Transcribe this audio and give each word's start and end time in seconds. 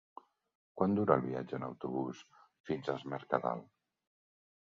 Quant 0.79 0.95
dura 0.99 1.17
el 1.19 1.25
viatge 1.25 1.57
en 1.59 1.65
autobús 1.67 2.23
fins 2.69 2.89
a 2.93 2.97
Es 3.01 3.07
Mercadal? 3.15 3.65